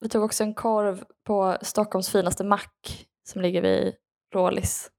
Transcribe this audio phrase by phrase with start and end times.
[0.00, 3.94] Vi tog också en korv på Stockholms finaste mack som ligger vid
[4.34, 4.90] Rålis.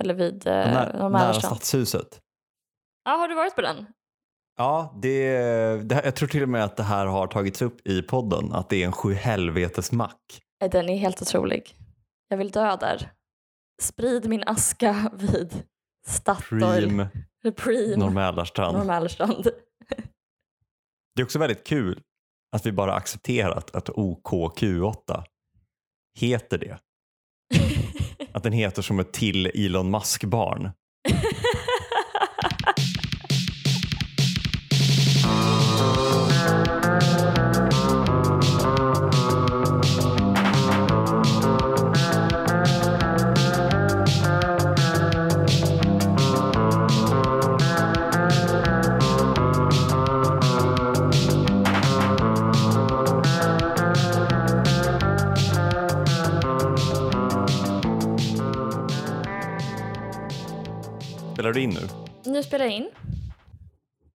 [0.00, 1.34] Eller vid eh, När, nära.
[1.34, 2.20] Stadshuset.
[3.04, 3.86] Ja, har du varit på den?
[4.56, 5.38] Ja, det,
[5.82, 8.68] det, jag tror till och med att det här har tagits upp i podden, att
[8.68, 10.42] det är en sjuhelvetes mack.
[10.60, 11.76] Nej, Den är helt otrolig.
[12.28, 13.10] Jag vill dö där.
[13.82, 15.62] Sprid min aska vid
[16.06, 16.60] Statoil.
[16.60, 17.08] Preem
[17.56, 17.98] Preem.
[17.98, 18.10] Norr
[18.72, 19.48] Norrmalmsstrand.
[21.14, 22.02] Det är också väldigt kul
[22.52, 25.24] att vi bara accepterat att OKQ8
[26.18, 26.78] heter det.
[28.32, 30.70] Att den heter som ett till Elon Musk-barn.
[61.32, 61.88] Spelar du in nu?
[62.30, 62.90] nu spelar jag in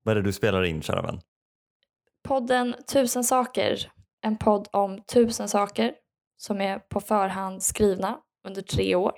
[0.03, 1.19] Vad är det du spelar in, kära vän?
[2.23, 3.91] podden Tusen saker.
[4.21, 5.95] En podd om tusen saker
[6.37, 9.11] som är på förhand skrivna under tre år.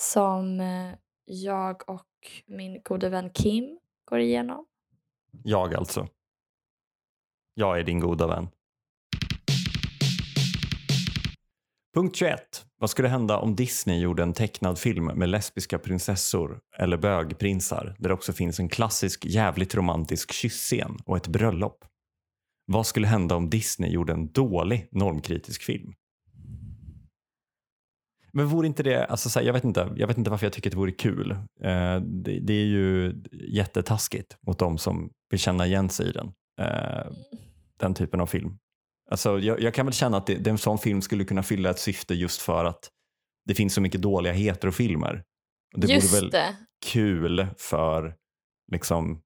[0.00, 2.06] Som eh, jag och
[2.46, 4.66] min gode vän Kim går igenom.
[5.44, 6.08] Jag alltså.
[7.54, 8.48] Jag är din goda vän.
[11.94, 12.66] Punkt 21.
[12.78, 18.08] Vad skulle hända om Disney gjorde en tecknad film med lesbiska prinsessor eller bögprinsar där
[18.08, 21.84] det också finns en klassisk jävligt romantisk kyssscen och ett bröllop?
[22.66, 25.92] Vad skulle hända om Disney gjorde en dålig normkritisk film?
[28.32, 30.52] Men vore inte det, alltså så här, jag, vet inte, jag vet inte varför jag
[30.52, 31.30] tycker att det vore kul.
[31.60, 36.32] Eh, det, det är ju jättetaskigt mot de som vill känna igen sig i den.
[36.60, 37.12] Eh,
[37.76, 38.58] den typen av film.
[39.12, 41.70] Alltså, jag, jag kan väl känna att det, det, en sån film skulle kunna fylla
[41.70, 42.88] ett syfte just för att
[43.44, 45.22] det finns så mycket dåliga heterofilmer.
[45.74, 46.56] Och det Just vore väl det.
[46.86, 48.14] kul för
[48.72, 49.20] liksom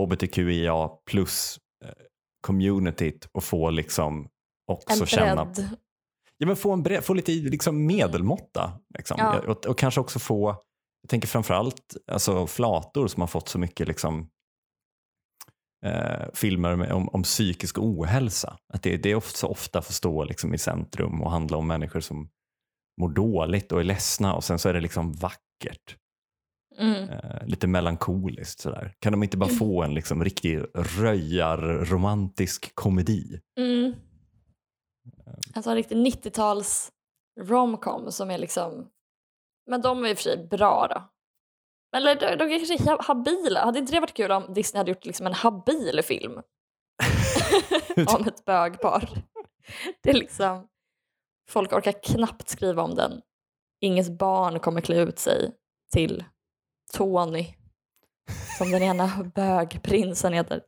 [0.00, 1.90] hbtqia plus eh,
[2.40, 4.28] communityt att få liksom
[4.72, 5.52] också En känna.
[6.38, 8.80] Ja, men få, en bre- få lite liksom medelmåtta.
[8.98, 9.16] Liksom.
[9.20, 9.40] Ja.
[9.40, 10.48] Och, och kanske också få,
[11.02, 14.28] jag tänker framförallt alltså, flator som har fått så mycket liksom,
[15.86, 18.58] eh, filmer med, om, om psykisk ohälsa.
[18.72, 21.66] Att det, det är ofta, så ofta får stå liksom, i centrum och handla om
[21.66, 22.28] människor som
[23.00, 25.96] mår dåligt och är ledsna och sen så är det liksom vackert.
[26.78, 27.08] Mm.
[27.08, 28.94] Eh, lite melankoliskt sådär.
[28.98, 33.40] Kan de inte bara få en liksom, riktig röjar-romantisk komedi?
[33.58, 33.94] Mm.
[35.54, 36.92] Alltså en riktig 90-tals
[37.40, 38.90] romcom som är liksom...
[39.70, 41.15] Men de är i och för sig bra då.
[41.92, 43.64] Men Eller de, de kanske är habila.
[43.64, 46.32] Hade inte det varit kul om Disney hade gjort liksom en habil film
[48.16, 49.08] om ett bögpar?
[50.02, 50.66] Det är liksom...
[51.50, 53.20] Folk orkar knappt skriva om den.
[53.80, 55.52] Ingens barn kommer klä ut sig
[55.92, 56.24] till
[56.92, 57.46] Tony.
[58.58, 60.62] Som den ena bögprinsen heter.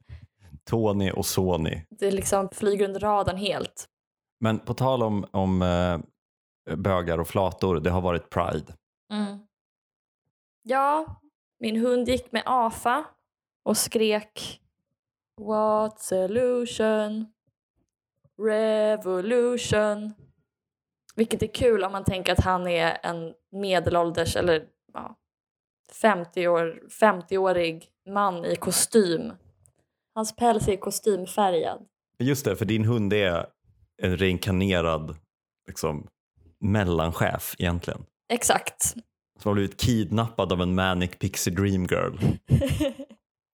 [0.70, 1.82] Tony och Sony.
[1.90, 3.86] Det liksom flyger under radarn helt.
[4.40, 5.98] Men på tal om, om eh,
[6.76, 8.74] bögar och flator, det har varit Pride.
[9.12, 9.38] Mm.
[10.62, 11.20] Ja,
[11.60, 13.04] min hund gick med AFA
[13.62, 14.60] och skrek
[15.40, 17.26] What solution?
[18.42, 20.14] Revolution.
[21.16, 25.16] Vilket är kul om man tänker att han är en medelålders eller ja,
[25.92, 29.32] 50 år, 50-årig man i kostym.
[30.14, 31.86] Hans päls är kostymfärgad.
[32.18, 33.46] Just det, för din hund är
[34.02, 35.16] en reinkarnerad
[35.66, 36.08] liksom,
[36.60, 38.06] mellanchef egentligen.
[38.32, 38.94] Exakt.
[39.38, 42.18] Som har blivit kidnappad av en manic pixie dream girl.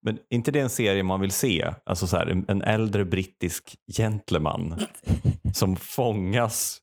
[0.03, 1.75] Men är inte det en serie man vill se?
[1.84, 4.81] Alltså så här, en, äldre brittisk gentleman
[5.55, 6.81] som fångas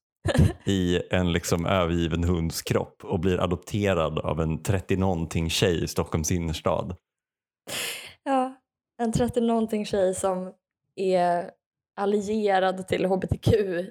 [0.66, 6.32] i en liksom övergiven hunds kropp och blir adopterad av en 30-någonting tjej i Stockholms
[6.32, 6.96] innerstad.
[8.24, 8.56] Ja,
[9.02, 10.54] en 30-någonting tjej som
[10.96, 11.52] är
[11.96, 13.48] allierad till hbtq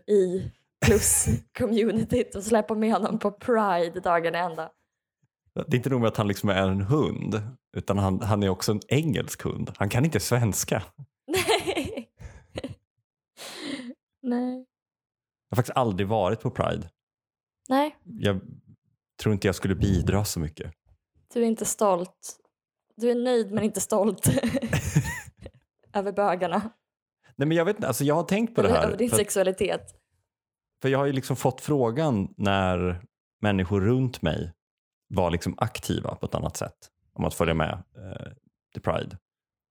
[0.06, 0.50] i
[0.87, 4.71] plus-communityt och släpper med honom på Pride dagen ända.
[5.54, 7.42] Det är inte nog med att han liksom är en hund,
[7.76, 9.70] utan han, han är också en engelsk hund.
[9.76, 10.82] Han kan inte svenska.
[11.26, 12.10] Nej.
[14.22, 14.66] Nej.
[15.48, 16.91] Jag har faktiskt aldrig varit på Pride.
[17.68, 18.41] Nej, Jag
[19.22, 20.72] tror inte jag skulle bidra så mycket.
[21.34, 22.36] du är inte stolt.
[22.96, 24.28] Du är nöjd men inte stolt
[25.92, 26.70] över bögarna.
[27.36, 28.86] Nej men jag vet inte, alltså jag har tänkt på det här.
[28.86, 29.82] över din För, sexualitet.
[30.82, 33.03] för jag har ju liksom fått frågan när
[33.42, 34.53] människor runt mig
[35.10, 38.33] var liksom aktiva på ett annat sätt om att följa med eh,
[38.72, 39.18] till Pride.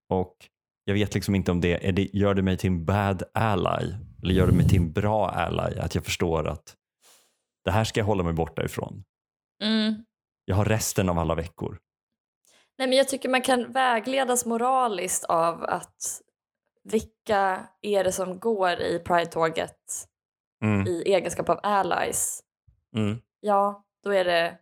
[0.09, 0.36] Och
[0.83, 3.94] jag vet liksom inte om det, är det gör det mig till en bad ally
[4.24, 5.80] eller gör det mig till en bra ally?
[5.80, 6.75] Att jag förstår att
[7.63, 9.03] det här ska jag hålla mig borta ifrån.
[9.63, 10.06] Mm.
[10.45, 11.80] Jag har resten av alla veckor.
[12.77, 16.21] Nej, men jag tycker man kan vägledas moraliskt av att
[16.83, 20.06] vilka är det som går i Pride-tåget
[20.63, 20.88] Mm.
[20.88, 22.44] i egenskap av allies?
[22.95, 23.21] Mm.
[23.39, 24.57] Ja, då är det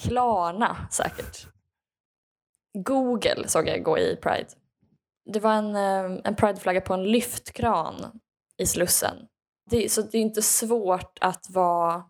[0.00, 1.46] Klarna säkert.
[2.78, 4.48] Google såg jag gå i Pride.
[5.32, 8.20] Det var en, eh, en Pride-flagga på en lyftkran
[8.58, 9.16] i Slussen.
[9.70, 12.04] Det, så det är inte svårt att vara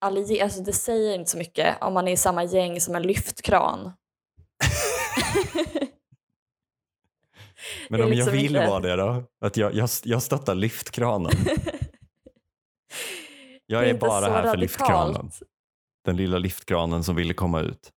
[0.00, 0.42] allierad.
[0.42, 3.80] Alltså det säger inte så mycket om man är i samma gäng som en lyftkran.
[7.88, 9.24] Men är om jag liksom vill inte- vara det då?
[9.40, 11.32] Att jag, jag, jag stöttar lyftkranen.
[13.66, 14.58] Jag är, inte bara här för radikalt.
[14.58, 15.30] lyftkranen.
[16.04, 17.92] Den lilla lyftkranen som ville komma ut.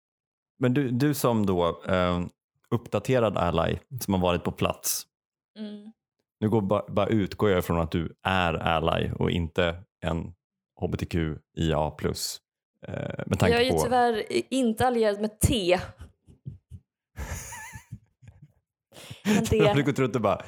[0.59, 2.25] Men du, du som då eh,
[2.71, 5.07] uppdaterad ally som har varit på plats.
[5.59, 5.93] Mm.
[6.41, 10.35] Nu går bara, bara utgår jag från att du är ally och inte en
[10.81, 12.41] hbtqia plus.
[12.87, 13.83] Eh, med tanke Jag är ju på...
[13.83, 15.79] tyvärr inte allierad med T.
[19.25, 19.83] Men har det...
[19.83, 20.45] gått runt och bara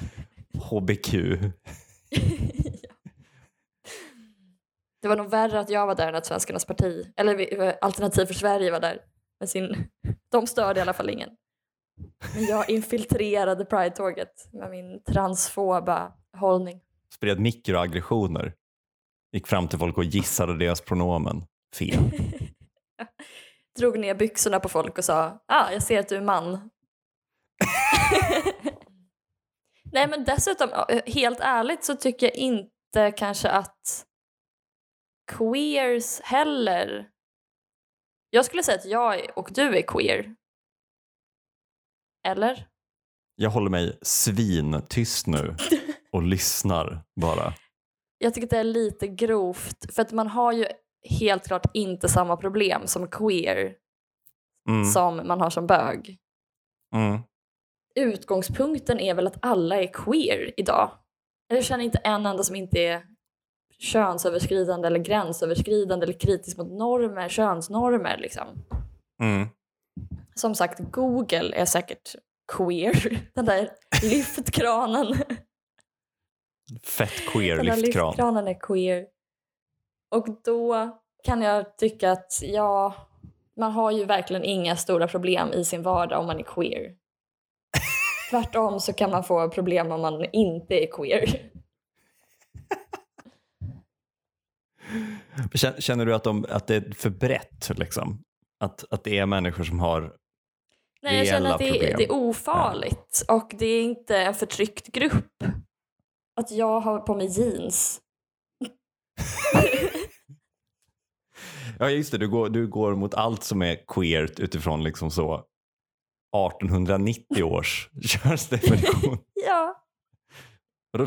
[0.70, 1.14] HBQ.
[5.04, 8.34] det var nog värre att jag var där än att Svenskarnas parti, eller Alternativ för
[8.34, 9.00] Sverige var där.
[9.40, 9.88] Med sin...
[10.30, 11.30] De störde i alla fall ingen.
[12.34, 16.80] Men jag infiltrerade Pride-tåget med min transfoba hållning.
[17.14, 18.54] Spred mikroaggressioner.
[19.32, 21.44] Gick fram till folk och gissade deras pronomen.
[21.76, 21.98] Fel.
[23.78, 26.52] Drog ner byxorna på folk och sa ah, jag ser att du är man.
[29.92, 30.68] Nej men dessutom,
[31.06, 34.06] helt ärligt så tycker jag inte kanske att
[35.32, 37.10] queers heller...
[38.30, 40.34] Jag skulle säga att jag och du är queer.
[42.26, 42.68] Eller?
[43.36, 45.56] Jag håller mig svintyst nu
[46.12, 47.54] och lyssnar bara.
[48.18, 50.66] Jag tycker att det är lite grovt för att man har ju
[51.10, 53.74] helt klart inte samma problem som queer
[54.68, 56.18] Mm, som man har som bög.
[56.94, 57.20] mm.
[57.94, 60.90] utgångspunkten är väl att alla är queer idag.
[61.48, 63.06] Jag känner inte en enda som inte är
[63.78, 68.48] könsöverskridande eller gränsöverskridande eller kritisk mot normer, könsnormer liksom.
[69.22, 69.48] Mm.
[70.34, 72.14] Som sagt, Google är säkert
[72.52, 73.20] queer.
[73.34, 73.70] Den där
[74.02, 75.14] lyftkranen.
[76.82, 78.06] Fett queer Den där lyftkran.
[78.06, 79.06] lyftkranen är queer.
[80.14, 80.90] Och då
[81.24, 82.94] kan jag tycka att ja,
[83.56, 86.94] man har ju verkligen inga stora problem i sin vardag om man är queer.
[88.30, 91.50] Tvärtom så kan man få problem om man inte är queer.
[95.78, 97.78] Känner- du att, de, att det är för brett?
[97.78, 98.22] Liksom?
[98.60, 100.12] Att, att det är människor som har...
[101.02, 104.86] Nej, jag känner att det är, det är ofarligt och det är inte en förtryckt
[104.86, 105.42] grupp.
[106.40, 108.00] Att jag har på mig jeans.
[111.78, 115.34] Ja just det, du går, du går mot allt som är queert utifrån liksom så
[115.34, 119.18] 1890 års könsdefinition.
[119.46, 119.76] Ja.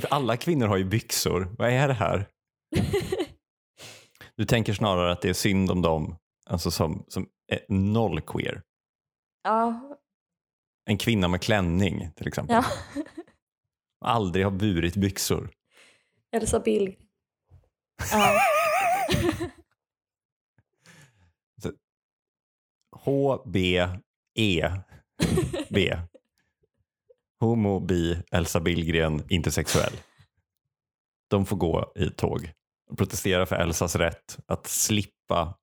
[0.10, 1.56] Alla kvinnor har ju byxor.
[1.58, 2.28] Vad är det här?
[4.38, 8.62] Du tänker snarare att det är synd om dem alltså som, som är noll queer.
[9.44, 9.94] ja.
[10.90, 12.56] En kvinna med klänning till exempel.
[12.56, 12.66] ja.
[14.06, 15.50] Aldrig har burit byxor.
[16.32, 16.96] Elsa Bill.
[18.12, 18.40] Ja.
[22.96, 23.88] H, B,
[24.40, 24.72] E,
[25.70, 25.94] B.
[27.40, 29.94] Homo, bi, Elsa Billgren, inte sexuell.
[31.30, 32.52] De får gå i tåg
[32.98, 35.58] protestera för Elsas rätt att slippa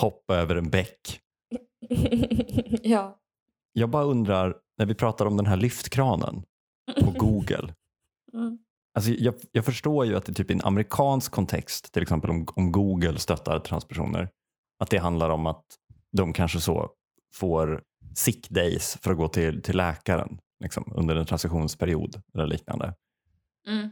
[0.00, 1.20] hoppa över en bäck.
[2.82, 3.20] ja.
[3.72, 6.42] Jag bara undrar, när vi pratar om den här lyftkranen
[7.00, 7.74] på Google.
[8.32, 8.58] Mm.
[8.94, 12.46] Alltså jag, jag förstår ju att det typ i en amerikansk kontext, till exempel om,
[12.54, 14.28] om Google stöttar transpersoner,
[14.78, 15.64] att det handlar om att
[16.16, 16.90] de kanske så
[17.34, 17.82] får
[18.14, 22.94] sick days för att gå till, till läkaren liksom, under en transitionsperiod eller liknande.
[23.66, 23.90] Mm.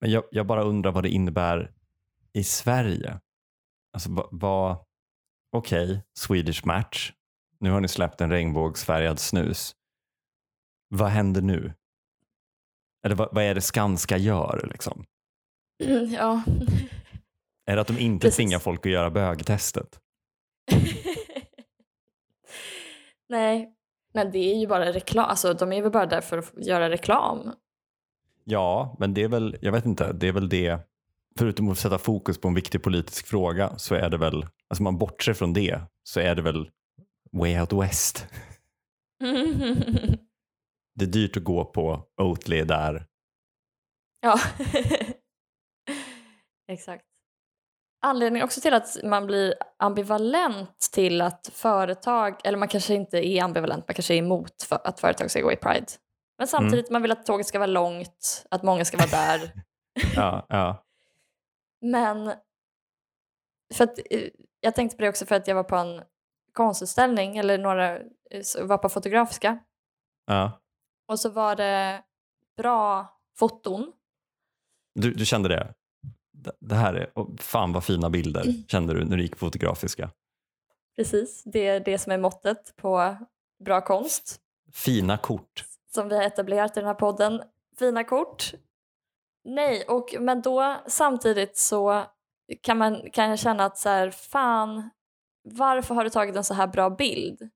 [0.00, 1.72] Men jag, jag bara undrar vad det innebär
[2.32, 3.20] i Sverige.
[3.92, 4.84] Alltså vad, vad
[5.52, 7.12] okej, Swedish Match,
[7.58, 9.76] nu har ni släppt en regnbågsfärgad snus.
[10.88, 11.72] Vad händer nu?
[13.04, 14.68] Eller vad, vad är det Skanska gör?
[14.72, 15.04] Liksom?
[16.12, 16.42] ja.
[17.66, 18.36] Är det att de inte Precis.
[18.36, 20.00] tvingar folk att göra bögtestet?
[23.28, 23.74] Nej,
[24.14, 25.24] men det är ju bara reklam.
[25.24, 27.52] Alltså, de är väl bara där för att göra reklam.
[28.44, 30.78] Ja, men det är väl, jag vet inte, det är väl det,
[31.38, 34.98] förutom att sätta fokus på en viktig politisk fråga så är det väl, alltså man
[34.98, 36.70] bortser från det, så är det väl
[37.32, 38.26] way out west.
[40.94, 43.06] det är dyrt att gå på, Oatly är där.
[44.20, 44.40] Ja,
[46.72, 47.04] exakt.
[48.02, 53.42] Anledningen också till att man blir ambivalent till att företag, eller man kanske inte är
[53.42, 55.86] ambivalent, man kanske är emot för att företag ska gå i Pride.
[56.38, 59.52] Men samtidigt man vill att tåget ska vara långt, att många ska vara där.
[60.16, 60.84] Ja, ja.
[61.80, 62.32] Men
[63.74, 64.28] för att, eh,
[64.60, 66.02] jag tänkte på det också för att jag var på en
[66.52, 68.04] konstutställning, eller några eh,
[68.62, 69.58] var på Fotografiska.
[70.26, 70.60] ja.
[71.08, 72.02] Och så var det
[72.56, 73.06] bra
[73.38, 73.92] foton.
[74.94, 75.74] Du, du kände det?
[76.32, 79.38] Det- Det här är, oh, fan vad fina bilder kände du när du gick på
[79.38, 80.10] Fotografiska.
[80.96, 83.16] Precis, det är det som är måttet på
[83.64, 84.40] bra konst.
[84.72, 85.64] Fina kort.
[85.94, 87.42] som vi har etablerat i den här podden.
[87.78, 88.54] Fina kort.
[89.44, 92.04] Nej, och, men då samtidigt så
[92.62, 94.90] kan, man, kan jag känna att så här, fan,
[95.44, 97.50] varför har du tagit en så här bra bild?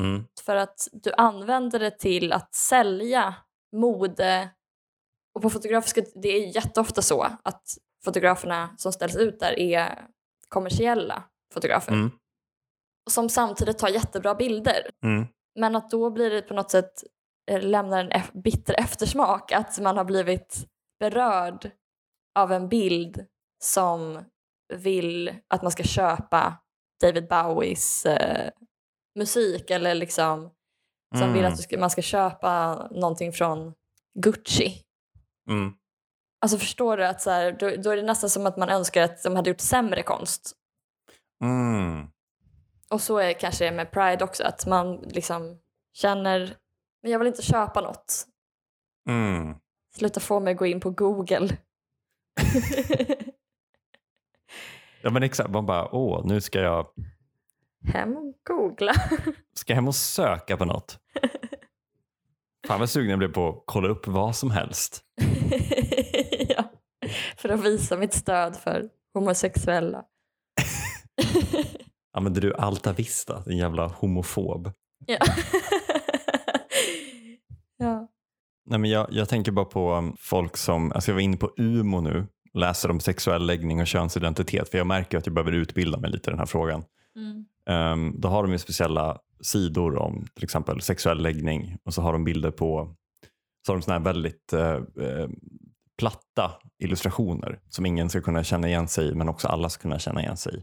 [0.00, 0.24] Mm.
[0.44, 3.34] För att du använder det till att sälja
[3.76, 4.50] mode.
[5.34, 7.62] Och på Fotografiska, det är jätteofta så att
[8.04, 10.06] fotograferna som ställs ut där är
[10.48, 11.92] kommersiella fotografer.
[11.92, 12.10] Mm.
[13.10, 14.90] Som samtidigt tar jättebra bilder.
[15.04, 15.26] Mm.
[15.58, 17.04] Men att då blir det på något sätt
[17.50, 20.68] eh, lämnar en eff- bitter eftersmak att man har blivit
[21.02, 21.70] berörd
[22.38, 23.26] av en bild
[23.62, 24.24] som
[24.74, 26.56] vill att man ska köpa
[27.00, 28.50] David Bowies eh,
[29.18, 30.50] musik eller liksom
[31.14, 31.34] som Mm.
[31.34, 33.74] vill att du ska, man ska köpa någonting från
[34.14, 34.82] Gucci.
[35.48, 35.72] Mm.
[36.40, 39.02] Alltså förstår du att så här, då, då är det nästan som att man önskar
[39.02, 40.52] att de hade gjort sämre konst.
[41.44, 42.06] Mm.
[42.90, 45.58] Och så är kanske det med Pride också, att man liksom
[45.92, 46.56] känner
[47.02, 48.26] men jag vill inte köpa något.
[49.08, 49.54] Mm.
[49.96, 51.56] Sluta få mig att gå in på Google.
[55.02, 56.86] Ja men exakt, man bara åh nu ska jag,
[57.92, 58.92] Hem och googla.
[59.54, 60.98] ska hem och söka på något.
[62.66, 65.04] Fan vad sugen jag blev på att kolla upp vad som helst.
[66.48, 66.64] ja,
[67.36, 70.04] för att visa mitt stöd för homosexuella.
[72.12, 74.72] Använder du Alta Vista, din jävla homofob?
[75.06, 75.18] ja.
[78.66, 81.52] Nej, men jag, jag tänker bara på um, folk som, alltså jag var inne på
[81.56, 85.98] UMO nu, läser om sexuell läggning och könsidentitet för jag märker att jag behöver utbilda
[85.98, 86.84] mig lite i den här frågan.
[87.16, 87.44] Mm.
[87.92, 92.12] Um, då har de ju speciella sidor om till exempel sexuell läggning och så har
[92.12, 92.96] de bilder på
[93.66, 94.80] så har de såna här väldigt eh,
[95.98, 99.98] platta illustrationer som ingen ska kunna känna igen sig i men också alla ska kunna
[99.98, 100.62] känna igen sig i.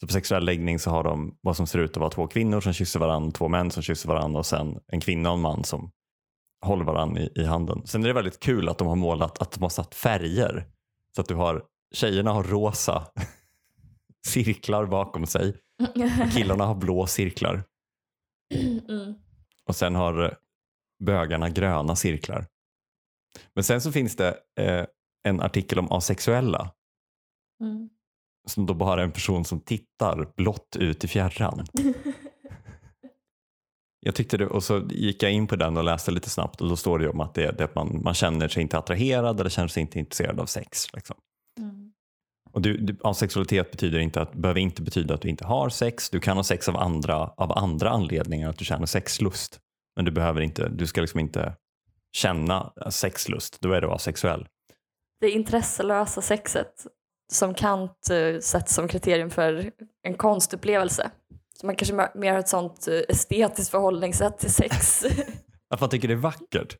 [0.00, 2.60] Så på sexuell läggning så har de vad som ser ut att vara två kvinnor
[2.60, 5.64] som kysser varandra, två män som kysser varandra och sen en kvinna och en man
[5.64, 5.90] som
[6.62, 7.82] håller varandra i, i handen.
[7.86, 10.66] Sen är det väldigt kul att de har målat, att de har satt färger.
[11.14, 11.62] Så att du har,
[11.94, 13.06] tjejerna har rosa
[14.26, 15.56] cirklar bakom sig
[16.24, 17.64] och killarna har blå cirklar.
[18.88, 19.14] mm.
[19.66, 20.30] Och sen har eh,
[21.04, 22.46] bögarna gröna cirklar.
[23.54, 24.84] Men sen så finns det eh,
[25.28, 26.70] en artikel om asexuella
[27.60, 27.88] Mm.
[28.48, 31.66] som då bara är en person som tittar blått ut i fjärran.
[34.04, 36.68] Jag tyckte det, och så gick jag in på den och läste lite snabbt och
[36.68, 39.50] då står det ju om att det, det man, man känner sig inte attraherad eller
[39.50, 40.92] känner sig inte intresserad av sex.
[40.94, 41.16] Liksom.
[41.58, 41.92] Mm.
[42.52, 46.10] Och du, du, asexualitet betyder inte att, behöver inte betyda att du inte har sex.
[46.10, 49.60] Du kan ha sex av andra, av andra anledningar, att du känner sexlust.
[49.96, 51.54] Men du behöver inte, du ska liksom inte
[52.16, 54.46] känna sexlust, då är du asexuell.
[55.20, 56.86] Det intresselösa sexet
[57.32, 59.70] som Kant uh, sett som kriterium för
[60.02, 61.10] en konstupplevelse.
[61.62, 65.04] Så man kanske mer- har ett sånt eh, estetiskt förhållningssätt till sex.
[65.74, 66.76] Att man tycker det är vackert.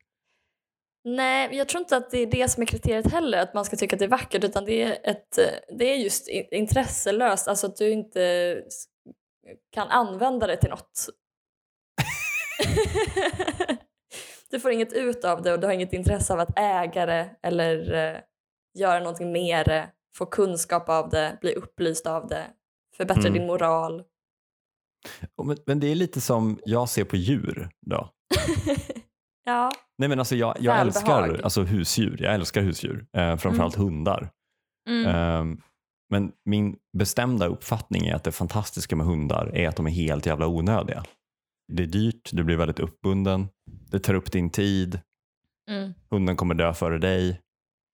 [1.05, 3.75] Nej, jag tror inte att det är det som är kriteriet heller, att man ska
[3.75, 7.67] tycka att det är vackert, utan det är, ett, eh, det är just intresselöst, alltså
[7.67, 8.57] att du inte
[9.71, 11.09] kan använda det till något.
[14.51, 17.35] du får inget ut av det och du har inget intresse av att äga det
[17.43, 18.19] eller eh,
[18.79, 22.43] göra någonting med det, få kunskap av det, bli upplyst av det,
[22.97, 23.33] förbättra Mm.
[23.33, 24.03] din moral.
[25.43, 28.09] Men, men det är lite som jag ser på djur då.
[29.45, 29.71] ja.
[29.97, 32.21] Nej men alltså jag, jag älskar alltså husdjur.
[32.21, 33.05] Jag älskar husdjur.
[33.17, 34.29] Eh, framförallt hundar.
[34.89, 35.05] Mm.
[35.15, 35.61] Ehm,
[36.09, 40.25] men min bestämda uppfattning är att det fantastiska med hundar är att de är helt
[40.25, 41.03] jävla onödiga.
[41.73, 43.47] Det är dyrt, du blir väldigt uppbunden,
[43.91, 44.99] det tar upp din tid,
[45.69, 45.93] Mm.
[46.11, 47.41] hunden kommer dö före dig.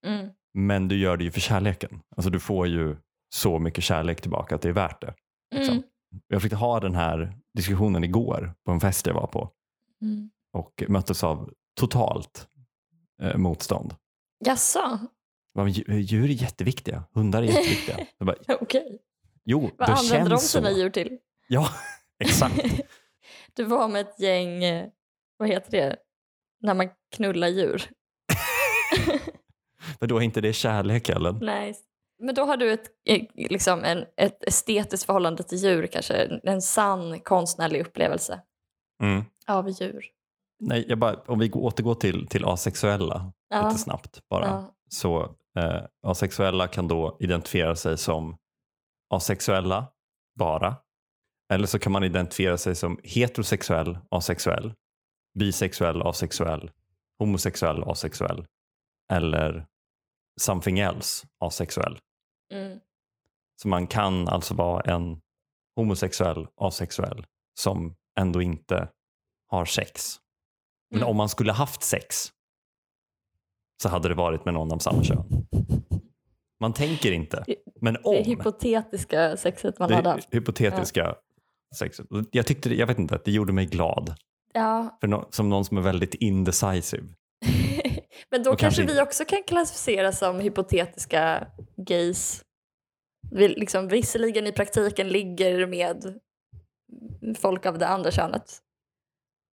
[0.08, 0.30] Mm.
[0.54, 2.00] Men du gör det ju för kärleken.
[2.16, 2.96] Alltså du får ju
[3.36, 5.14] så mycket kärlek tillbaka att det är värt det.
[5.56, 5.74] Liksom.
[5.74, 5.88] Mm.
[6.28, 9.50] Jag fick ha den här diskussionen igår på en fest jag var på
[10.02, 10.30] Mm.
[10.54, 12.48] och möttes av totalt
[13.22, 13.96] eh, motstånd.
[14.46, 14.80] Jaså?
[14.80, 15.00] Jag
[15.56, 17.98] bara, "Men djur- är jätteviktiga, hundar är jätteviktiga.
[18.20, 19.00] Bara, Okej.
[19.46, 20.78] jo, Vad använder de sina så.
[20.78, 21.18] djur till?
[21.48, 21.70] Ja,
[22.24, 22.62] exakt.
[23.54, 24.90] Du var med ett gäng, eh,
[25.38, 25.96] vad heter det,
[26.62, 27.90] när man knullar djur.
[30.00, 31.40] Men då är inte det kärlek Ellen?
[31.42, 31.76] Nej.
[32.20, 36.40] Men då har du ett, eh, liksom en, ett estetiskt förhållande till djur kanske, en,
[36.44, 38.42] en sann konstnärlig upplevelse
[39.04, 39.24] Mm.
[39.48, 40.06] av djur.
[40.60, 43.68] Nej, jag bara, om vi återgår till, till asexuella Ja.
[43.68, 44.46] lite snabbt bara.
[44.46, 44.76] Ja.
[44.90, 48.38] Så eh, asexuella kan då identifiera sig som
[49.14, 49.88] asexuella
[50.40, 50.76] bara.
[51.54, 54.74] Eller så kan man identifiera sig som heterosexuell asexuell,
[55.40, 56.72] bisexuell asexuell,
[57.20, 58.46] homosexuell asexuell
[59.14, 59.66] eller
[60.42, 62.00] something else asexuell.
[62.54, 62.80] Mm.
[63.62, 65.22] Så man kan alltså vara en
[65.76, 67.26] homosexuell asexuell
[67.60, 68.90] som ändå inte
[69.48, 70.16] har sex.
[70.92, 71.10] Men Mm.
[71.10, 72.32] om man skulle haft sex
[73.84, 75.24] så hade det varit med någon av samma kön.
[76.60, 77.46] Man tänker inte.
[77.82, 80.34] Men om Det hypotetiska sexet man det hade haft.
[80.34, 81.16] hypotetiska
[81.76, 82.08] sexet.
[82.32, 84.16] Jag tyckte, det- jag vet inte, det gjorde mig glad.
[84.54, 84.98] Ja.
[85.02, 87.08] För no, som någon som är väldigt indecisive.
[88.32, 91.48] Men då kanske vi också kan klassificeras som hypotetiska
[91.78, 92.42] gays.
[93.32, 96.20] Vi liksom visserligen i praktiken ligger med
[97.38, 98.60] folk av det andra könet.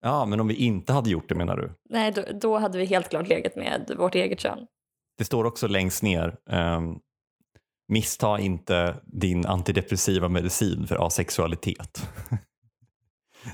[0.01, 1.73] Ja, men om vi inte hade gjort det menar du?
[1.91, 4.67] Nej, då, då hade vi helt klart legat med vårt eget kön.
[5.19, 6.37] Det står också längst ner.
[6.51, 7.01] Um,
[7.89, 12.09] missta inte din antidepressiva medicin för asexualitet.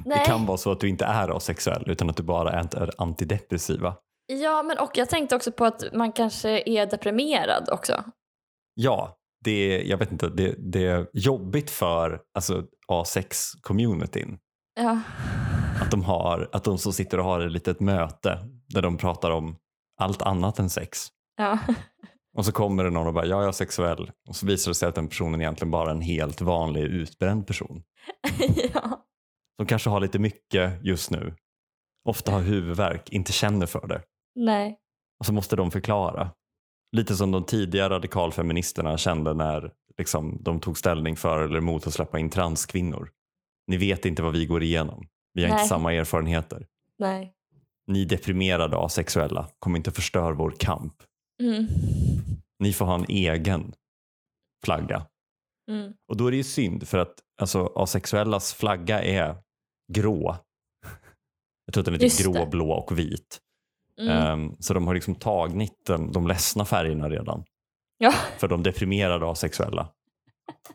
[0.04, 0.18] Nej.
[0.18, 3.96] Det kan vara så att du inte är asexuell utan att du bara är antidepressiva.
[4.26, 8.04] Ja, men och jag tänkte också på att man kanske är deprimerad också.
[8.74, 14.38] Ja, det är, jag vet inte, det, det är jobbigt för alltså, asex-communityn.
[14.74, 15.00] Ja.
[15.80, 18.38] Att de, har, att de så sitter och har ett litet möte
[18.68, 19.56] där de pratar om
[20.00, 21.08] allt annat än sex.
[21.36, 21.58] Ja.
[22.36, 24.10] Och så kommer det någon och bara, ja, jag är sexuell.
[24.28, 27.46] Och så visar det sig att den personen egentligen bara är en helt vanlig utbränd
[27.46, 27.82] person.
[28.74, 29.06] ja.
[29.56, 31.34] Som kanske har lite mycket just nu.
[32.08, 34.02] Ofta har huvudvärk, inte känner för det.
[34.34, 34.78] Nej.
[35.18, 36.30] Och så måste de förklara.
[36.96, 41.94] Lite som de tidiga radikalfeministerna kände när liksom, de tog ställning för eller emot att
[41.94, 43.10] släppa in transkvinnor.
[43.66, 45.06] Ni vet inte vad vi går igenom.
[45.34, 45.58] Vi har Nej.
[45.58, 46.66] inte samma erfarenheter.
[46.98, 47.32] Nej.
[47.86, 50.94] Ni deprimerade asexuella kommer inte förstöra vår kamp.
[51.42, 51.66] Mm.
[52.58, 53.74] Ni får ha en egen
[54.64, 55.06] flagga.
[55.70, 55.92] Mm.
[56.08, 59.36] Och då är det ju synd för att alltså, asexuellas flagga är
[59.92, 60.36] grå.
[61.66, 63.40] Jag tror att den är typ grå, blå och vit.
[64.00, 64.10] Mm.
[64.16, 67.44] Ehm, så de har liksom tagit de, de ledsna färgerna redan.
[67.98, 69.88] Ja, För de deprimerade asexuella.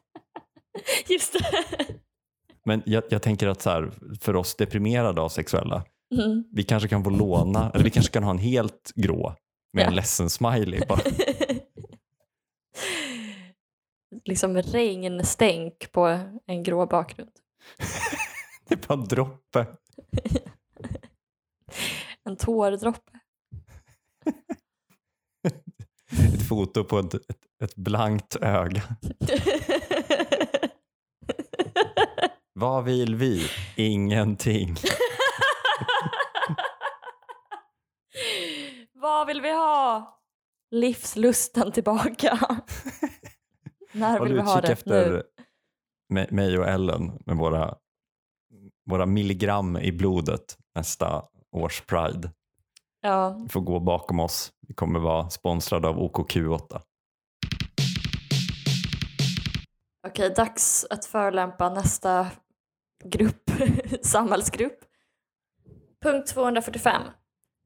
[1.10, 1.45] just det.
[2.65, 5.84] Men jag, jag tänker att så här, för oss deprimerade asexuella,
[6.15, 6.43] Mm.
[6.51, 9.36] vi kanske kan få låna, eller vi kanske kan ha en helt grå
[9.73, 9.88] med Ja.
[9.88, 10.82] en ledsen smiley.
[10.89, 10.99] Bara.
[14.25, 17.32] liksom regnstänk på en grå bakgrund.
[18.67, 19.65] Det är bara en droppe.
[22.28, 23.20] En tårdroppe.
[26.34, 28.84] Ett foto på ett, ett, ett blankt öga.
[32.54, 33.50] Vad vill vi?
[33.76, 34.76] Ingenting.
[38.94, 40.20] Vad vill vi ha?
[40.72, 42.40] Livslusten tillbaka.
[43.92, 45.24] När vill vi ha det efter
[46.10, 46.26] nu?
[46.32, 47.78] mig och Ellen med våra,
[48.90, 51.24] våra milligram i blodet nästa
[51.55, 52.31] års Pride.
[53.01, 54.51] Ja, Vi får gå bakom oss.
[54.67, 56.81] Vi kommer vara sponsrade av OKQ8.
[60.07, 62.27] okej, dags att förolämpa nästa
[63.03, 63.51] grupp,
[64.01, 64.79] samhällsgrupp.
[66.03, 67.01] Punkt 245.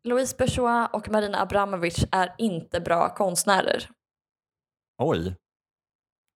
[0.04, 3.90] Louise Bourgeois och Marina Abramovic är inte bra konstnärer.
[4.98, 5.36] Oj.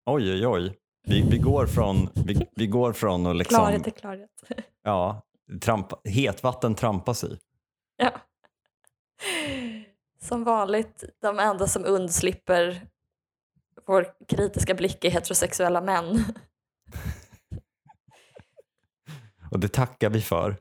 [0.09, 0.77] Oj, oj, oj.
[1.07, 4.29] Vi, vi, går från, vi, vi går från att liksom, Klarhet är klarhet.
[4.83, 5.21] ja,
[5.61, 7.39] trampa, hetvatten trampas i.
[7.97, 8.11] Ja.
[10.21, 12.87] Som vanligt, de enda som undslipper
[13.87, 16.25] vår kritiska blick är heterosexuella män.
[19.51, 20.57] Och det tackar vi för.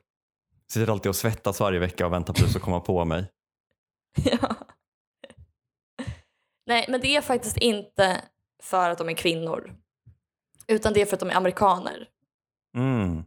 [0.67, 3.31] Sitter alltid och svettas varje vecka och väntar på att du ska komma på mig.
[4.23, 4.55] ja.
[6.65, 8.21] Nej, men det är faktiskt inte
[8.63, 9.75] för att de är kvinnor.
[10.67, 12.09] Utan det är för att de är amerikaner.
[12.77, 13.23] Mm.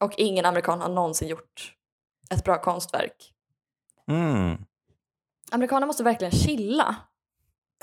[0.00, 1.74] Och ingen amerikan har någonsin gjort
[2.30, 3.32] ett bra konstverk.
[4.10, 4.64] Mm.
[5.50, 6.96] Amerikaner måste verkligen chilla.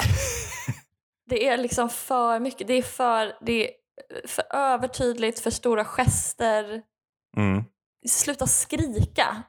[1.28, 2.67] Det är liksom för mycket.
[2.67, 3.71] Det är för, det är
[4.28, 6.84] för övertydligt, för stora gester.
[7.38, 7.63] Mm.
[8.08, 9.43] Sluta skrika.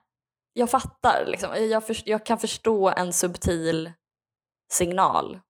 [0.53, 1.25] Jag fattar.
[1.27, 1.51] Liksom.
[1.71, 3.93] Jag, för, jag kan förstå en subtil
[4.73, 5.41] signal.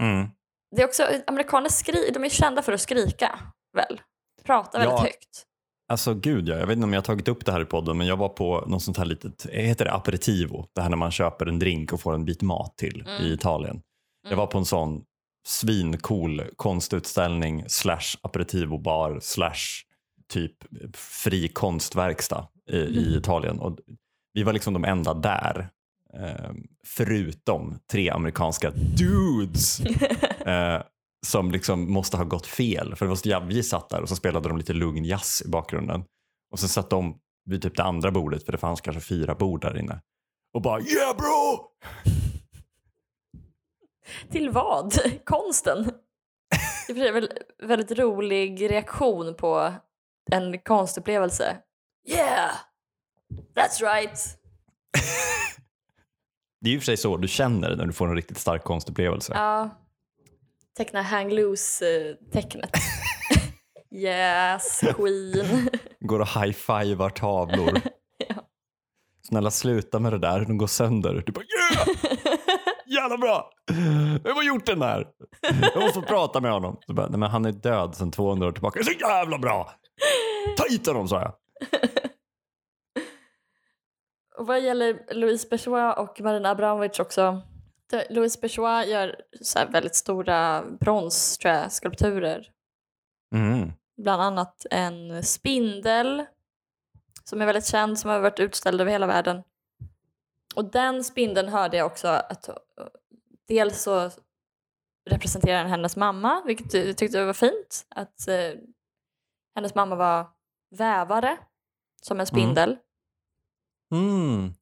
[0.00, 0.28] Mm.
[0.76, 3.38] Det är också, amerikaner skri, de är kända för att skrika,
[3.76, 4.00] väl?
[4.44, 5.02] Prata väldigt Ja.
[5.04, 5.46] högt.
[5.92, 7.98] Alltså gud ja, jag vet inte om jag har tagit upp det här i podden
[7.98, 10.66] men jag var på något sånt här litet, heter det aperitivo?
[10.74, 13.22] Det här när man köper en drink och får en bit mat till Mm.
[13.22, 13.80] i Italien.
[14.28, 15.02] Jag var på en sån
[15.46, 19.84] svincool konstutställning slash aperitivobar slash
[20.32, 20.52] typ
[20.96, 23.58] fri konstverkstad i, i Italien.
[23.58, 23.78] Och
[24.34, 25.68] vi var liksom de enda där.
[26.14, 26.50] Eh,
[26.86, 29.80] förutom tre amerikanska dudes
[30.46, 30.82] eh,
[31.26, 32.96] som liksom måste ha gått fel.
[32.96, 35.48] För det var så vi satt där och så spelade de lite lugn jazz i
[35.48, 36.04] bakgrunden.
[36.52, 39.60] Och så satt de vid typ det andra bordet, för det fanns kanske fyra bord
[39.60, 40.00] där inne.
[40.54, 41.68] Och bara yeah bro!
[44.30, 44.94] Till vad?
[45.24, 45.84] Konsten?
[46.86, 47.28] Det är väl
[47.62, 49.72] väldigt rolig reaktion på
[50.30, 51.56] en konstupplevelse.
[52.08, 52.50] Yeah!
[53.54, 54.18] That's right!
[56.60, 59.32] Det är ju för sig så du känner när du får en riktigt stark konstupplevelse.
[59.36, 59.81] Ja.
[60.76, 62.70] Teckna hang loose-tecknet.
[63.94, 65.68] yes, queen.
[66.00, 67.80] Går och high-fivar tavlor.
[68.28, 68.34] Ja.
[69.28, 71.22] Snälla sluta med det där, de går sönder.
[71.26, 71.88] Du bara yeah!
[72.86, 73.50] Jävla bra!
[74.24, 75.06] Vem har gjort den här?
[75.74, 76.76] Jag måste prata med honom.
[76.86, 78.82] Så bara, Nej, men han är död sedan 200 år tillbaka.
[78.84, 79.72] Så jävla bra!
[80.56, 81.34] Ta hit honom sa jag.
[84.38, 87.42] Och vad gäller Louise Bourgeois och Marina Abramovic också.
[87.92, 92.52] Det- Louise Bourgeois gör så väldigt stora brons, tror jag, skulpturer.
[93.34, 93.72] Mm.
[93.96, 96.24] Bland annat en spindel
[97.24, 99.42] som är väldigt känd, som har varit utställd över hela världen.
[100.54, 102.54] Och den spindeln hörde jag också att uh,
[103.48, 104.10] dels så
[105.10, 107.86] representerar den hennes mamma, vilket jag tyckte var fint.
[107.88, 108.50] Att eh,
[109.54, 110.26] hennes mamma var
[110.70, 111.38] vävare,
[112.02, 112.78] som en spindel.
[113.92, 114.54] Mm.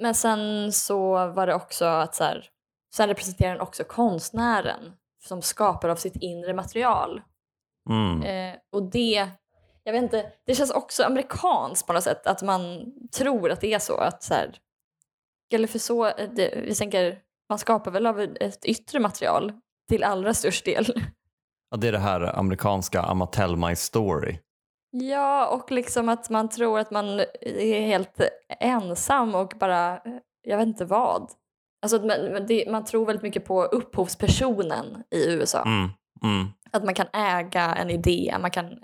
[0.00, 2.48] Men sen så var det också att så här,
[2.94, 7.22] sen representerar den också konstnären som skapar av sitt inre material.
[7.90, 8.22] Mm.
[8.22, 9.28] Eh, och det,
[9.84, 13.74] jag vet inte, det känns också amerikanskt på något sätt att man tror att det
[13.74, 13.96] är så.
[13.96, 14.58] Att så här,
[15.54, 19.52] eller för så, eh, det, vi tänker, man skapar väl av ett yttre material
[19.88, 20.92] till allra störst del.
[21.70, 24.38] Ja, det är det här amerikanska I'mma tell my story.
[24.90, 27.06] Ja, och liksom att man tror att man
[27.40, 30.00] är helt ensam och bara,
[30.42, 31.30] jag vet inte vad.
[31.82, 35.62] Alltså man, det, man tror väldigt mycket på upphovspersonen i USA.
[35.62, 35.88] Mm.
[36.22, 36.48] Mm.
[36.70, 38.78] Att man kan äga en idé, man kan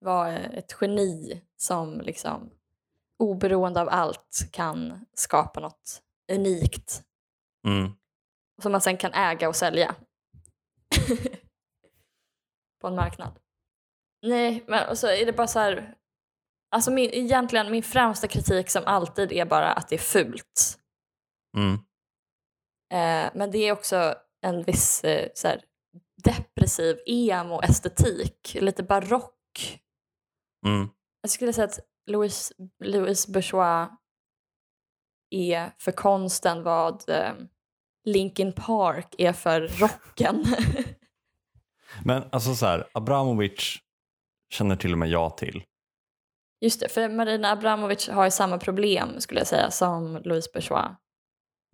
[0.00, 2.50] vara ett geni som liksom
[3.18, 6.02] oberoende av allt kan skapa något
[6.32, 7.02] unikt
[7.66, 7.92] Mm.
[8.62, 9.94] som man sen kan äga och sälja
[12.80, 13.38] på en marknad.
[14.22, 15.94] Nej, men så är det bara så här,
[16.70, 20.78] alltså min, egentligen min främsta kritik som alltid är bara att det är fult.
[21.56, 21.74] Mm.
[22.92, 25.62] Eh, men det är också en viss eh, så här,
[26.24, 29.80] depressiv emo-estetik, lite barock.
[30.66, 30.88] Mm.
[31.20, 33.90] Jag skulle säga att Louise, Louise Bourgeois
[35.30, 37.32] är för konsten vad eh,
[38.04, 40.44] Linkin Park är för rocken.
[42.04, 43.78] Men alltså så här, Abramovic
[44.50, 45.64] känner till och med jag till.
[46.60, 50.90] Just det, för Marina Abramovic har ju samma problem skulle jag säga som Louise Bourgeois.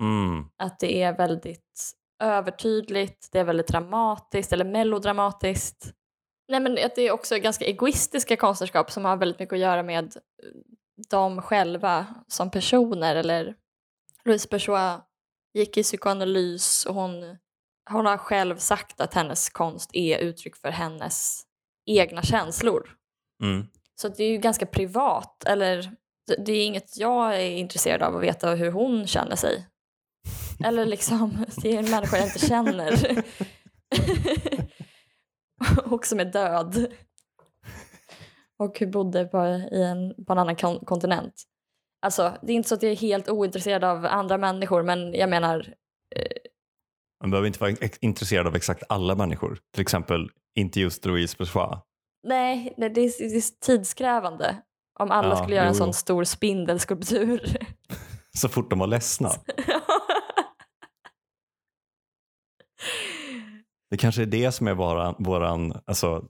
[0.00, 0.44] Mm.
[0.56, 5.92] Att det är väldigt övertydligt, det är väldigt dramatiskt eller melodramatiskt.
[6.48, 9.82] Nej men att det är också ganska egoistiska konstnärskap som har väldigt mycket att göra
[9.82, 10.48] med eh,
[11.11, 13.54] dem själva som personer eller
[14.24, 15.00] Louise Bourgeois
[15.54, 17.38] gick i psykoanalys och hon,
[17.90, 21.46] hon har själv sagt att hennes konst är uttryck för hennes
[21.86, 22.90] egna känslor.
[23.42, 23.66] Mm.
[23.94, 25.92] Så det är ju ganska privat, eller
[26.38, 29.66] det- är inget jag är intresserad av att veta hur hon känner sig.
[30.64, 33.24] Eller liksom, det är en människa jag inte känner.
[35.92, 36.92] och som är död.
[38.58, 41.34] Och bodde på, i en, på en annan kon- kontinent.
[42.02, 45.30] Alltså, det är inte så att jag är helt ointresserad av andra människor, men jag
[45.30, 45.74] menar,
[47.22, 49.58] Man behöver inte vara intresserad av exakt alla människor.
[49.74, 51.78] Till exempel inte just Louise Bourgeois.
[52.24, 54.62] nej, nej det, är, det är tidskrävande.
[54.98, 55.92] Om alla Ja, skulle göra en jo, sån jo.
[55.92, 57.56] stor spindelskulptur.
[58.38, 59.30] Så fort de var ledsna.
[63.90, 66.24] Det kanske är det som är våran, våran alltså,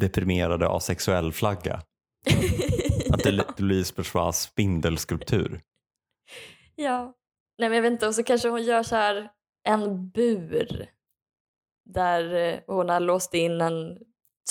[0.00, 1.74] deprimerade asexuell flagga.
[3.12, 5.60] Att det är Louise Bourgeois spindelskulptur.
[6.74, 7.14] Ja.
[7.58, 9.30] Nej men jag vet inte, och så kanske hon gör så här
[9.64, 10.86] en bur
[11.84, 13.98] där eh, hon har låst in en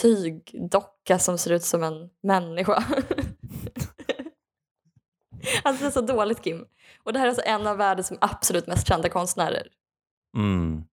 [0.01, 2.73] tygdocka som ser ut som en människa.
[5.63, 6.65] alltså det är så dåligt Kim.
[7.03, 9.67] Och det här är alltså en av världens absolut mest kända konstnärer.
[10.37, 10.83] Mm.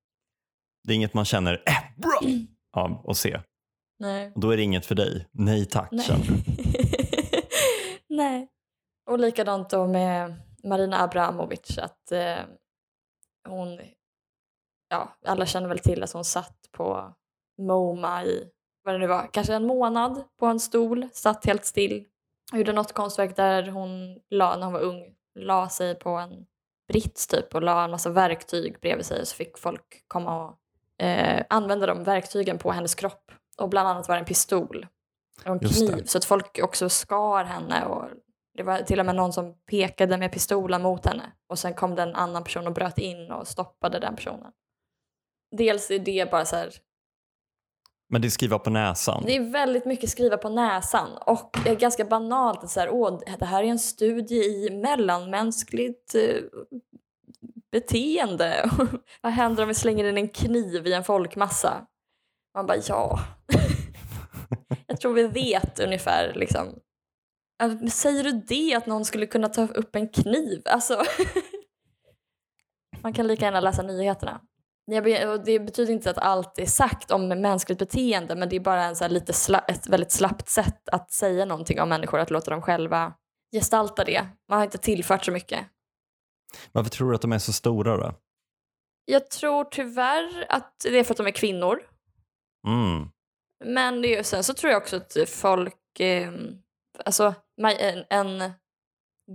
[0.84, 2.20] Det är inget man känner äh, bra
[2.84, 3.40] av att se.
[3.98, 4.32] Nej.
[4.34, 5.28] Och då är det inget för dig.
[5.32, 6.06] Nej tack Nej.
[6.06, 6.34] känner du.
[8.16, 8.48] Nej.
[9.06, 11.78] Och likadant då med Marina Abramovic.
[11.78, 12.38] Att eh,
[13.48, 13.80] hon,
[14.90, 17.14] ja, alla känner väl till att hon satt på
[17.58, 18.44] MoMA i,
[18.84, 22.04] vad det nu var, kanske en månad på en stol, satt helt still.
[22.52, 26.46] Och gjorde något konstverk där hon la, när hon var ung, la sig på en
[26.92, 31.04] brits typ och la en massa verktyg bredvid sig och så fick folk komma och
[31.04, 33.32] eh, använda de verktygen på hennes kropp.
[33.58, 34.86] Och bland annat var det en pistol
[35.44, 38.04] och en kniv så att folk också skar henne och
[38.56, 41.94] det var till och med någon som pekade med pistolen mot henne och sen kom
[41.94, 44.52] det en annan person och bröt in och stoppade den personen.
[45.50, 46.70] Dels är det bara så här,
[48.08, 49.22] Men det är skriva på näsan.
[49.26, 53.20] det är väldigt mycket skriva på näsan och det är ganska banalt så här, Åh,
[53.38, 56.36] det här är en studie i mellanmänskligt eh,
[57.72, 58.70] beteende.
[59.22, 61.86] Vad händer om vi slänger in en kniv i en folkmassa?
[62.54, 63.20] Man bara ja.
[64.86, 66.78] Jag tror vi vet ungefär liksom.
[67.62, 70.62] Alltså, Säger du det att någon skulle kunna ta upp en kniv?
[70.64, 71.02] Alltså.
[73.02, 74.40] Man kan lika gärna läsa nyheterna.
[74.84, 78.84] Jag Det betyder inte att allt är sagt om mänskligt beteende men det är bara
[78.84, 82.50] en så lite sla- ett väldigt slappt sätt att säga någonting om människor, att låta
[82.50, 83.14] dem själva
[83.52, 84.26] gestalta det.
[84.48, 85.60] Man har inte tillfört så mycket.
[86.72, 88.14] Varför tror du att de är så stora då?
[89.04, 91.80] Jag tror tyvärr att det är för att de är kvinnor.
[92.66, 93.08] Mm.
[93.64, 96.32] Men det sen så tror jag också att folk, eh,
[97.04, 97.34] alltså
[97.78, 98.52] en, en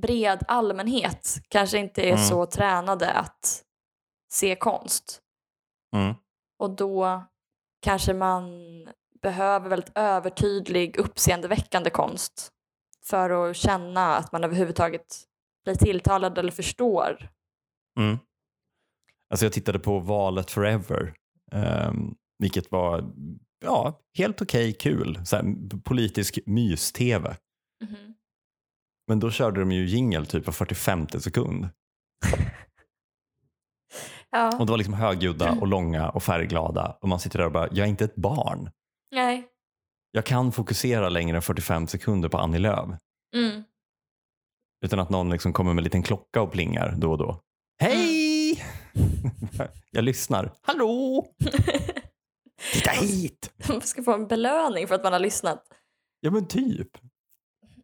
[0.01, 2.23] bred allmänhet kanske inte är Mm.
[2.25, 3.63] så tränade att
[4.31, 5.21] se konst.
[5.95, 6.15] Mm.
[6.59, 7.23] Och då
[7.81, 8.49] kanske man
[9.21, 12.51] behöver väldigt övertydlig, uppseendeväckande konst
[13.05, 15.23] för att känna att man överhuvudtaget
[15.63, 17.29] blir tilltalad eller förstår.
[17.99, 18.17] Mm.
[19.29, 21.13] Alltså jag tittade på Valet Forever,
[21.51, 23.13] ehm, vilket var
[23.59, 25.25] ja, helt okej kul.
[25.25, 27.37] Så här, politisk mys-tv.
[29.07, 31.69] Men då körde de ju jingel typ var 45 sekund.
[34.35, 36.97] Ja, Och det var liksom högljudda och långa och färgglada.
[37.01, 38.69] Och man sitter där och bara, jag är inte ett barn.
[39.11, 39.47] nej.
[40.11, 42.89] Jag kan fokusera längre än 45 sekunder på Annie Lööf.
[43.35, 43.63] Mm.
[44.85, 47.41] Utan att någon liksom kommer med en liten klocka och plingar då och då.
[47.79, 48.63] Hej!
[49.91, 50.53] jag lyssnar.
[50.61, 51.25] Hallå!
[52.73, 53.53] Titta hit!
[53.69, 55.63] Man ska få en belöning för att man har lyssnat.
[56.19, 56.89] Ja men typ.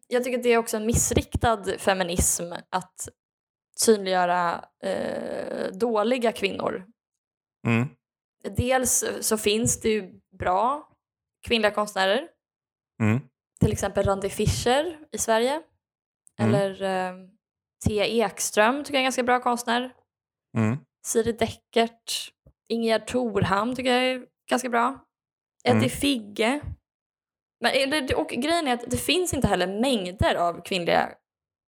[0.08, 3.08] Jag tycker att det är också en missriktad feminism att
[3.76, 6.86] synliggöra eh, dåliga kvinnor.
[7.66, 7.88] Mm.
[8.56, 10.88] Dels så finns det ju bra
[11.46, 12.28] kvinnliga konstnärer,
[13.02, 13.20] Mm.
[13.60, 15.62] till exempel Randi Fischer i Sverige.
[16.38, 16.54] Mm.
[16.54, 17.14] Eller eh,
[17.84, 19.94] Thea Ekström tycker jag är en ganska bra konstnär.
[20.56, 20.78] Mm.
[21.06, 22.32] Siri Deckert,
[22.68, 25.04] Ingegerd Thorham tycker jag är ganska bra.
[25.64, 25.90] Eddie Mm.
[25.90, 26.60] Figge.
[27.60, 31.14] Men, och grejen är att det finns inte heller mängder av kvinnliga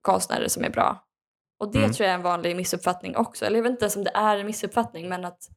[0.01, 1.05] konstnärer som är bra.
[1.63, 1.93] Och det Mm.
[1.93, 3.45] tror jag är en vanlig missuppfattning också.
[3.45, 5.49] Eller jag vet inte ens om det är en missuppfattning men att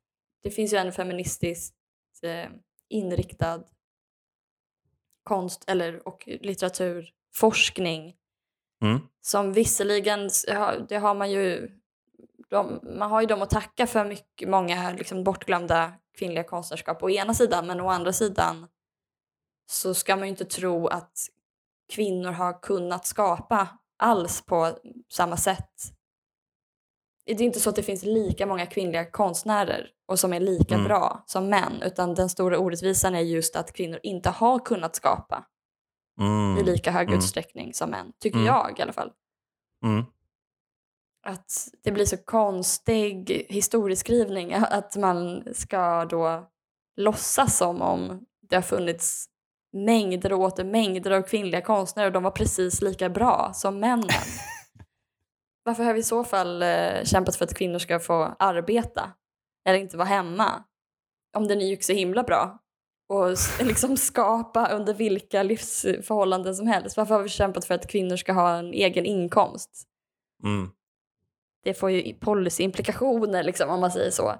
[0.42, 1.74] det finns ju en feministiskt
[2.22, 2.50] eh,
[2.88, 3.62] inriktad
[5.22, 8.16] konst eller, och litteraturforskning
[8.82, 9.00] Mm.
[9.20, 10.30] som visserligen,
[10.88, 11.70] det har man ju,
[12.50, 17.10] de, man har ju dem att tacka för mycket, många liksom bortglömda kvinnliga konstnärskap å
[17.10, 18.68] ena sidan, men å andra sidan
[19.66, 21.18] så ska man ju inte tro att
[21.92, 24.78] kvinnor har kunnat skapa alls på
[25.12, 25.92] samma sätt.
[27.26, 30.74] Det är inte så att det finns lika många kvinnliga konstnärer och som är lika
[30.74, 30.86] Mm.
[30.86, 35.44] bra som män, utan den stora orättvisan är just att kvinnor inte har kunnat skapa
[36.20, 36.64] i Mm.
[36.64, 37.18] lika hög Mm.
[37.18, 38.46] utsträckning som män, tycker Mm.
[38.46, 39.10] jag i alla fall.
[39.84, 40.04] Mm.
[41.26, 46.46] att det blir så konstig historieskrivning att man ska då
[46.96, 49.26] låtsas som om det har funnits
[49.72, 54.08] mängder och åter mängder av kvinnliga konstnärer och de var precis lika bra som männen.
[55.66, 59.12] Varför har vi i så fall eh, kämpat för att kvinnor ska få arbeta
[59.68, 60.64] eller inte vara hemma?
[61.36, 62.58] Om det nu gick så himla bra
[63.08, 63.28] och
[63.66, 66.96] liksom skapa under vilka livsförhållanden som helst.
[66.96, 69.82] Varför har vi kämpat för att kvinnor ska ha en egen inkomst?
[70.44, 70.70] Mm.
[71.64, 74.34] det får ju policyimplikationer liksom, om man säger så.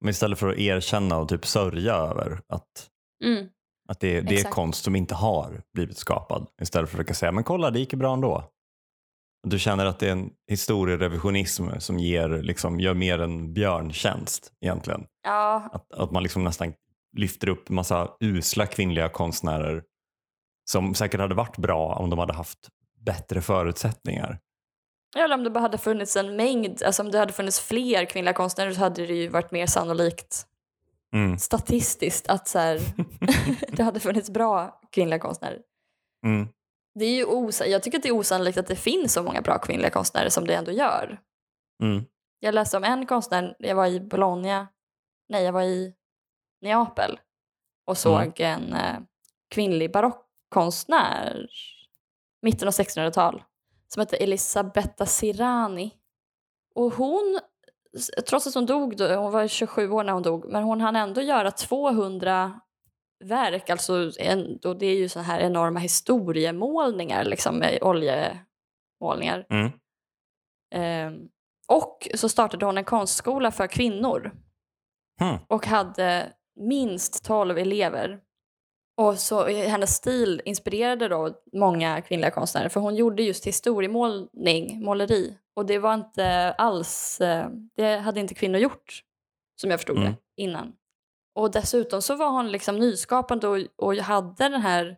[0.00, 2.90] Men istället för att erkänna och typ sörja över att,
[3.24, 3.48] Mm.
[3.88, 6.48] att det, det är konst som inte har blivit skapad.
[6.62, 8.53] Istället för att försöka säga, men kolla det gick ju bra ändå.
[9.44, 15.06] Du känner att det är en historierevisionism som ger, liksom, gör mer en björntjänst egentligen.
[15.22, 16.72] Ja, Att, att man liksom nästan
[17.16, 19.82] lyfter upp massa usla kvinnliga konstnärer
[20.70, 22.58] som säkert hade varit bra om de hade haft
[23.06, 24.38] bättre förutsättningar.
[25.16, 28.34] eller om det bara hade funnits en mängd, alltså om det hade funnits fler kvinnliga
[28.34, 30.46] konstnärer så hade det ju varit mer sannolikt
[31.14, 31.38] Mm.
[31.38, 32.80] statistiskt att så här,
[33.76, 35.58] det hade funnits bra kvinnliga konstnärer.
[36.26, 36.48] Mm.
[36.94, 39.40] Det är ju osa- jag tycker att det är osannolikt att det finns så många
[39.40, 41.20] bra kvinnliga konstnärer som det ändå gör.
[41.82, 42.04] Mm.
[42.40, 44.68] Jag läste om en konstnär, jag var i Bologna,
[45.28, 45.94] nej jag var i
[46.60, 47.20] Neapel
[47.86, 48.96] och såg en eh,
[49.50, 51.46] kvinnlig barockkonstnär,
[52.42, 53.42] mitten av 1600-tal,
[53.88, 55.94] som hette Elisabetta Sirani.
[56.74, 57.40] Och hon,
[58.28, 60.96] trots att hon dog, då, hon var 27 år när hon dog, men hon hann
[60.96, 62.60] ändå göra 200
[63.24, 69.46] verk, alltså en, och det är ju så här enorma historiemålningar liksom med oljemålningar.
[69.50, 69.70] Mm.
[70.74, 71.28] Ehm,
[71.68, 74.32] och så startade hon en konstskola för kvinnor
[75.20, 75.36] Hmm.
[75.48, 78.20] och hade minst 12 elever.
[78.96, 85.38] Och så hennes stil inspirerade då många kvinnliga konstnärer för hon gjorde just historiemålning, måleri.
[85.56, 89.02] Och det var inte alls, eh, det hade inte kvinnor gjort
[89.60, 90.12] som jag förstod Mm.
[90.12, 90.72] det innan.
[91.34, 94.96] Och dessutom så var hon liksom nyskapande och, och hade den här,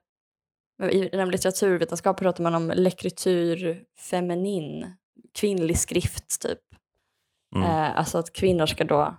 [0.91, 4.93] inom litteraturvetenskap pratar man om l'écriture feminin,
[5.35, 6.59] kvinnlig skrift typ.
[7.57, 7.69] Mm.
[7.71, 9.17] Eh, alltså att kvinnor ska då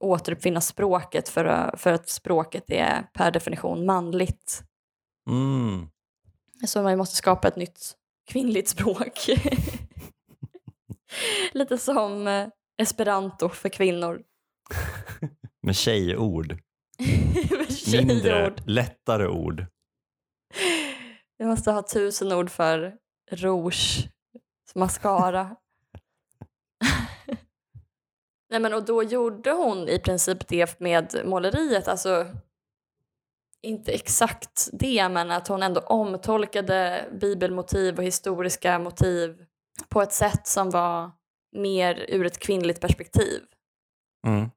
[0.00, 4.62] återuppfinna språket för, att- för att språket är per definition manligt.
[5.28, 5.88] Mm.
[6.66, 7.92] Så man måste skapa ett nytt
[8.30, 9.26] kvinnligt språk.
[11.52, 12.48] Lite som eh,
[12.78, 14.22] esperanto för kvinnor.
[15.66, 16.58] Med tjejord.
[17.68, 18.06] Tjejord.
[18.06, 19.66] Mindre, lättare ord.
[21.36, 22.96] Jag måste ha tusen ord för
[23.30, 24.08] rouge,
[24.74, 25.56] mascara.
[28.50, 32.26] Nej men och då gjorde hon i princip det med måleriet, alltså
[33.62, 39.44] inte exakt det men att hon ändå omtolkade bibelmotiv och historiska motiv
[39.88, 41.10] på ett sätt som var
[41.56, 43.42] mer ur ett kvinnligt perspektiv.
[44.26, 44.50] Mm.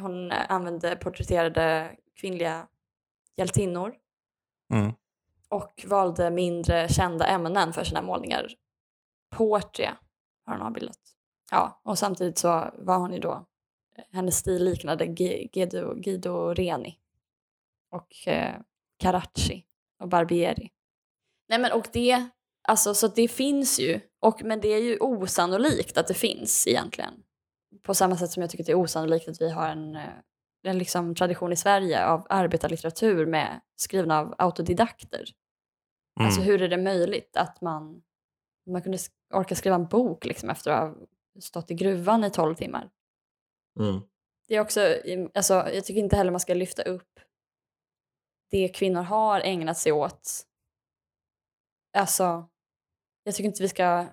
[0.00, 2.68] Hon eh, använde, porträtterade kvinnliga
[3.36, 3.94] hjältinnor
[4.72, 4.92] Mm.
[5.48, 8.46] och valde mindre kända ämnen för sina målningar.
[9.30, 9.90] Portrait
[10.44, 10.98] har hon avbildat.
[11.50, 13.46] Ja, och samtidigt så var hon ju då,
[14.12, 16.98] hennes stil liknade Guido, Guido Reni
[17.90, 18.54] och eh,
[18.98, 19.64] Carracci
[20.00, 20.70] och Barbieri.
[21.48, 22.28] Nej men och det,
[22.62, 27.14] alltså så det finns ju, och, men det är ju osannolikt att det finns egentligen.
[27.82, 30.08] På samma sätt som jag tycker att det är osannolikt att vi har en, eh,
[30.62, 35.24] en liksom tradition i Sverige av arbetarlitteratur med skriven av autodidakter.
[36.20, 36.26] Mm.
[36.26, 38.02] Alltså hur är det möjligt att man,
[38.66, 38.98] man kunde
[39.34, 41.06] orka skriva en bok liksom efter att ha
[41.40, 42.90] stått i gruvan i 12 timmar.
[43.80, 44.00] Mm.
[44.48, 44.80] Det är också,
[45.34, 47.20] alltså, jag tycker inte heller man ska lyfta upp
[48.50, 50.46] det kvinnor har ägnat sig åt.
[51.96, 52.48] Alltså,
[53.22, 54.06] jag tycker inte vi ska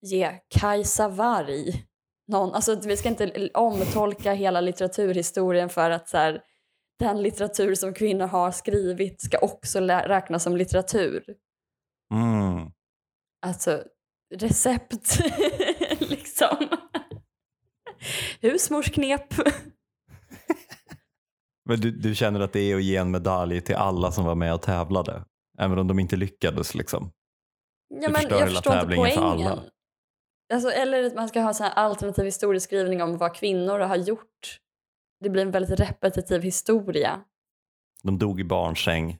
[0.00, 1.86] ge Kajsa Warg
[2.28, 6.42] någon, alltså vi ska inte omtolka hela litteraturhistorien för att så här,
[6.98, 11.24] den litteratur som kvinnor har skrivit ska också räknas som litteratur.
[12.14, 12.70] Mm.
[13.46, 13.82] Alltså
[14.34, 15.18] recept,
[15.98, 16.68] liksom.
[18.40, 19.34] Husmorsknep.
[21.68, 24.34] Men du, du känner att det är att ge en medalj till alla som var
[24.34, 25.24] med och tävlade?
[25.58, 27.10] Även om de inte lyckades liksom?
[27.88, 29.48] Ja, Du men förstör jag hela förstår inte tävlingen för poängen.
[29.48, 29.62] alla.
[30.52, 34.60] Alltså, eller att man ska ha här alternativ historieskrivning om vad kvinnor har gjort.
[35.20, 37.24] Det blir en väldigt repetitiv historia.
[38.02, 39.18] De dog i barnsäng.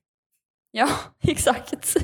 [0.70, 0.88] Ja,
[1.22, 1.96] exakt.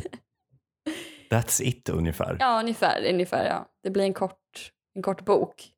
[1.31, 2.37] That's it ungefär.
[2.41, 3.13] Ja, ungefär.
[3.13, 3.71] ungefär ja.
[3.83, 5.73] Det blir en kort, en kort bok.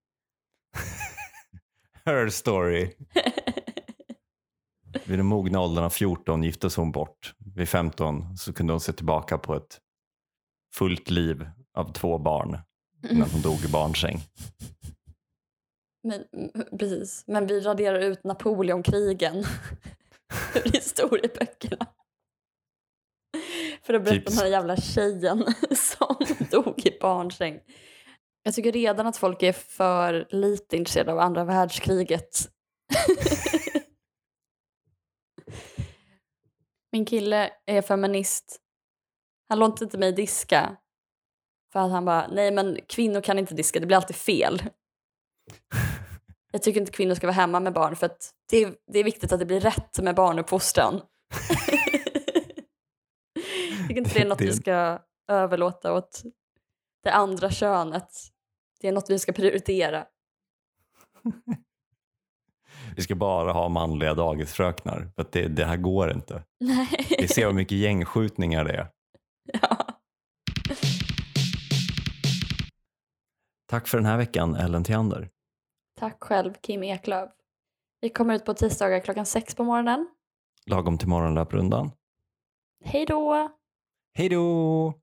[2.05, 2.95] Her story.
[5.05, 7.35] Vid den mogna åldern av 14 giftes hon bort.
[7.55, 9.81] Vid 15 så kunde hon se tillbaka på ett
[10.75, 12.59] fullt liv av två barn
[13.11, 14.21] innan hon dog i barnsäng.
[16.03, 17.25] Men, mm, precis.
[17.27, 19.37] Men vi raderar ut Napoleonkrigen
[20.55, 21.87] ur historieböckerna.
[23.83, 25.45] För att berätta om den här jävla tjejen
[25.77, 26.17] som
[26.51, 27.61] dog i barnsäng.
[28.43, 32.51] Jag tycker redan att folk är för lite intresserade av andra världskriget.
[36.93, 38.61] Min kille är feminist.
[39.49, 40.77] Han låter inte mig diska.
[41.73, 44.63] För att han bara, nej men kvinnor kan inte diska, det blir alltid fel.
[46.53, 49.05] Jag tycker inte kvinnor ska vara hemma med barn för att det är, det är
[49.05, 51.01] viktigt att det blir rätt med barnuppfostran.
[53.35, 54.99] jag tycker inte det är något vi ska
[55.29, 56.23] överlåta åt
[57.05, 58.09] det andra könet.
[58.81, 60.07] Det är något vi ska prioritera.
[62.97, 65.11] Vi ska bara ha manliga dagisfröknar.
[65.15, 66.43] För att det, det här går inte.
[66.61, 67.07] Nej.
[67.19, 68.89] Vi ser hur mycket gängskjutningar det är.
[69.63, 69.92] ja.
[73.73, 75.31] Tack för den här veckan Ellen Theander.
[76.01, 77.31] Tack själv Kim Eklöf.
[78.01, 80.09] Vi kommer ut på tisdagar klockan sex på morgonen.
[80.67, 81.91] Lagom till morgonlöprundan.
[82.85, 83.51] Hej då!
[84.15, 84.95] Hej då!